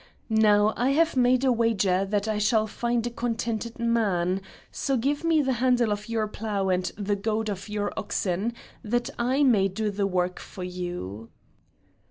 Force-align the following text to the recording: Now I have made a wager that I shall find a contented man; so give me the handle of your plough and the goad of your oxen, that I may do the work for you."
Now 0.41 0.73
I 0.75 0.93
have 0.93 1.15
made 1.15 1.43
a 1.43 1.51
wager 1.51 2.05
that 2.05 2.27
I 2.27 2.39
shall 2.39 2.65
find 2.65 3.05
a 3.05 3.11
contented 3.11 3.77
man; 3.77 4.41
so 4.71 4.97
give 4.97 5.23
me 5.23 5.43
the 5.43 5.53
handle 5.61 5.91
of 5.91 6.09
your 6.09 6.27
plough 6.27 6.69
and 6.69 6.85
the 6.97 7.15
goad 7.15 7.49
of 7.51 7.69
your 7.69 7.93
oxen, 7.95 8.53
that 8.81 9.11
I 9.19 9.43
may 9.43 9.67
do 9.67 9.91
the 9.91 10.07
work 10.07 10.39
for 10.39 10.63
you." 10.63 11.29